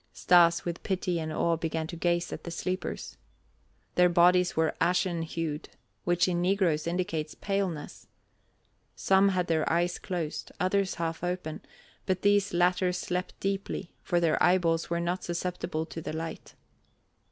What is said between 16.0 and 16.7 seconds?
the light.